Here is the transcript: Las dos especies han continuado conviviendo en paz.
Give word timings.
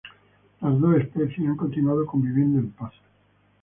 Las 0.61 0.79
dos 0.79 0.95
especies 0.95 1.47
han 1.47 1.55
continuado 1.55 2.07
conviviendo 2.07 2.57
en 2.57 2.71
paz. 2.71 2.91